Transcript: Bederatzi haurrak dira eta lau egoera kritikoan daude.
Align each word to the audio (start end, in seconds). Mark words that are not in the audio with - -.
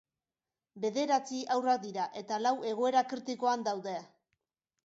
Bederatzi 0.85 1.41
haurrak 1.57 1.85
dira 1.85 2.07
eta 2.23 2.41
lau 2.47 2.57
egoera 2.73 3.07
kritikoan 3.13 3.67
daude. 3.71 3.99